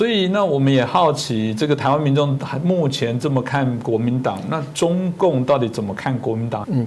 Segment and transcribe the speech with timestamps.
[0.00, 6.66] 所以那我们也好奇，这个台湾民众目前这么看国民党，那中共到底怎么看国民党？
[6.70, 6.86] 嗯，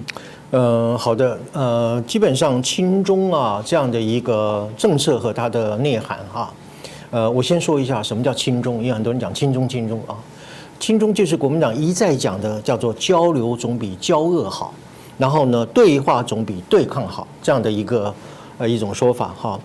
[0.50, 6.52] 呃，好的，呃，基本上亲中啊这样的一个政策和它的内涵哈，
[7.12, 10.18] 呃，我先说一下什么叫亲中，因为很多人讲亲中亲中啊，
[10.80, 14.74] 亲中就是国民党一再讲的叫做交流总比交恶好，
[15.20, 18.12] 然后呢，对话总比对抗好这样的一个
[18.58, 19.59] 呃一种说法哈。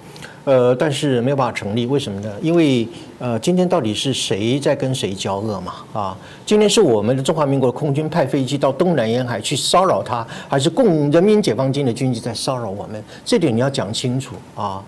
[0.49, 2.33] 呃，但是没有办法成立，为什么呢？
[2.41, 2.89] 因为
[3.19, 5.75] 呃，今天到底是谁在跟谁交恶嘛？
[5.93, 6.17] 啊，
[6.47, 13.05] 今天是我们的中华民国空军派飞机到东南沿海去骚扰他，还是共人民解放军的军机在骚扰我们？
[13.27, 14.83] 这点你要讲清楚啊。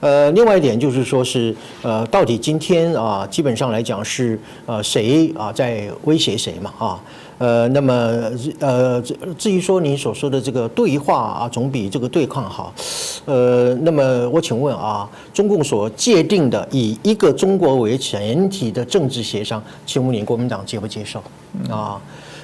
[0.00, 6.70] 呃，另外一点就是说是呃，到底今天啊，基本上来讲是呃谁啊在威胁谁嘛？
[6.78, 7.00] 啊？
[7.38, 7.92] 呃，那么
[8.60, 9.02] 呃，
[9.36, 12.72] 至于说你所说的这个对话啊，总比这个对抗好。
[13.26, 21.22] 呃，那么我请问啊，中共所界定的以一个中国为前提的政治协商，请问你国民党接不接受
[21.70, 22.00] 啊？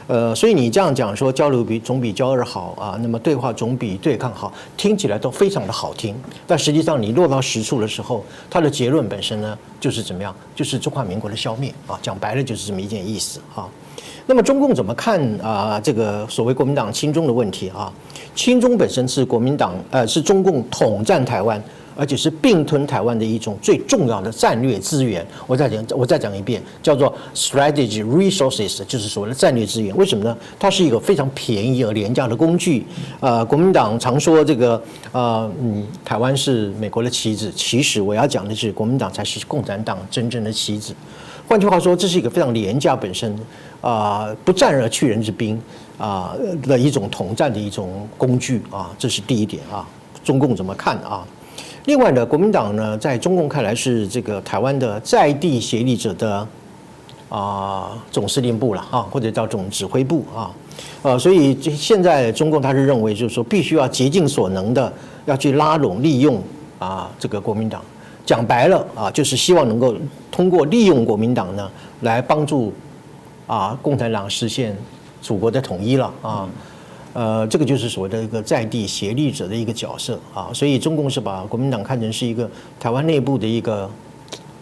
[0.09, 10.35] 呃，所以你这样讲说交流比总比交恶好啊，那么对话总比对抗好，听起来都非常的好听，但实际上你落到实处的时候，它的结论本身呢，就是怎么样？
[10.57, 13.69] 就是中华民国的消灭啊，讲白了就是这么一件意思啊。
[14.27, 15.81] 那么中共怎么看啊？
[15.81, 17.91] 这个所谓国民党亲中的问题啊？
[18.35, 21.63] 亲中本身是国民党呃是中共统战台湾，
[21.97, 25.27] 而且是并吞台湾的一种最重要的战略资源。
[25.47, 29.97] 我再讲，我再讲一遍，叫做 strategy resources，就是所谓的战略资源。
[29.97, 30.37] 为什么呢？
[30.59, 32.85] 它是一个非常便宜而廉价的工具。
[33.21, 40.95] 呃，国民党常说这个呃嗯，台湾是美国的棋子，其实我要讲的是国民党才是共产党真正的棋子。
[41.49, 43.37] 换句话说，这是一个非常廉价本身。
[43.83, 45.61] 啊，不战而屈人之兵
[45.99, 49.85] 啊的一种统战的一种工具啊，这是第一点啊。
[50.23, 51.27] 中共怎么看啊？
[51.85, 56.47] 另外呢，国民党呢，在中共看来是这个台湾的在地协力者的
[57.29, 60.51] 啊总司令部了啊，或者叫总指挥部啊。
[61.03, 64.93] 呃，所以现在中共他是认为，就是说必须要竭尽所能的
[65.27, 66.41] 要去拉拢利用
[66.79, 67.83] 啊这个国民党。
[68.25, 69.95] 讲白了啊，就是希望能够
[70.31, 71.71] 通过利用国民党呢
[72.01, 72.73] 来帮助。
[73.49, 74.75] 啊，共产党实现
[75.21, 76.49] 祖国的统一了啊，
[77.15, 82.51] 呃，这个就是所谓的一个在地协力者的一个角色啊，所以中共是把国民党看成是一个
[82.81, 83.91] 台湾内部的一个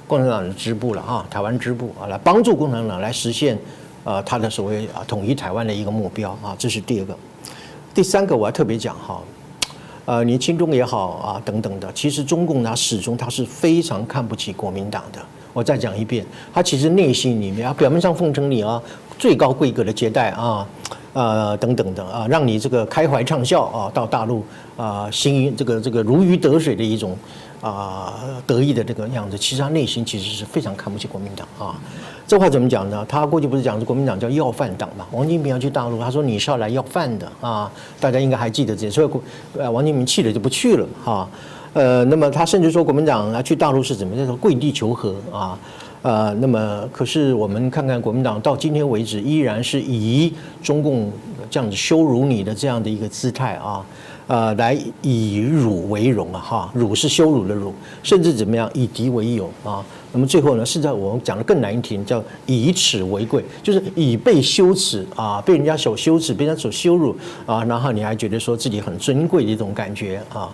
[0.08, 3.56] 共产党的支部了啊，台湾支部啊，来帮助共产党来实现
[4.02, 7.16] 呃他的所谓啊统一台湾的一个目标啊，这是第二个。
[7.94, 9.22] 第三个我要特别讲哈，
[10.04, 15.20] 呃，你亲中也好啊等等的，其实中共呢始终他是非常看不起国民党的。
[15.52, 18.80] 我再讲一遍，他其实内心里面啊，表面上奉承你啊，
[19.18, 20.66] 最高规格的接待啊，
[21.12, 24.44] 呃等等的啊，让你这个开怀畅笑啊，到大陆
[24.76, 27.16] 啊，心这个这个如鱼得水的一种
[27.60, 28.14] 啊
[28.46, 31.74] 得意的这个样子，其实他内心其实是非常看不起国民党啊。
[32.26, 33.04] 这话怎么讲呢？
[33.08, 35.04] 他过去不是讲是国民党叫要饭党嘛？
[35.10, 37.68] 王金平要去大陆，他说你是要来要饭的啊，
[37.98, 39.10] 大家应该还记得这，所以
[39.58, 41.28] 呃王金平气了就不去了哈。
[41.72, 45.58] 呃，那么他甚至说国民党啊去大陆是怎么叫做跪地求和啊？
[46.02, 50.32] 呃，那么可是我们看看国民党到今天为止依然是以
[50.62, 51.12] 中共
[51.50, 53.84] 这样子羞辱你的这样的一个姿态啊，
[54.26, 59.84] 呃，来以辱为荣啊哈，辱是羞辱的辱，甚至怎么样以敌为友啊？
[60.12, 67.16] 那么最后呢，现在我们讲的更难听，叫以耻为贵，就是以被羞耻啊，被人家所羞耻，被人家所羞辱
[67.46, 70.48] 啊，然后你还觉得说自己很尊贵的一种感觉啊。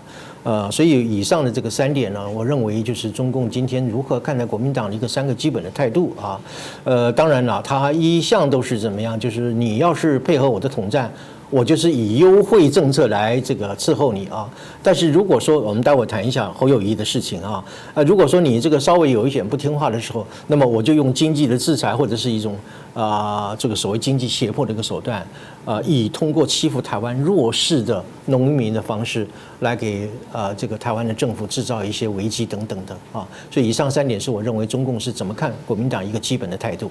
[0.44, 6.40] 呃，所以以上的这个三点呢，我认为就是中共今天如何看待国民党的一个三个基本的态度啊。
[6.84, 11.12] 呃，当然了，他一向都是怎么样，就是你要是配合我的统战。
[11.48, 14.48] 我就是以优惠政策来这个伺候你啊，
[14.82, 17.64] 但是如果说我们待会谈一下侯友谊的事情啊，
[17.94, 22.56] 呃，如果说你这个稍微有一点不听话的时候，那么我就用经济的制裁或者是一种
[22.94, 25.24] 啊这个所谓经济胁迫的一个手段，
[25.64, 29.24] 啊，以通过欺负台湾弱势的农民的方式
[29.60, 36.90] 来给啊这个台湾的政府制造一些危机等等的啊，所以以上三点是我认为中共是怎么看国民党一个基本的态度。